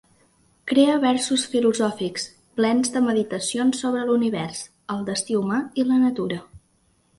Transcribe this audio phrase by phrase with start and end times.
[0.69, 2.25] Crea versos filosòfics,
[2.61, 4.65] plens de meditacions sobre l'univers,
[4.97, 6.45] el destí humà i la natura.